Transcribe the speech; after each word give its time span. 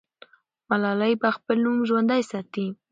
ملالۍ 0.69 1.13
به 1.21 1.29
خپل 1.35 1.57
نوم 1.65 1.77
ژوندی 1.89 2.21
ساتي. 2.29 2.65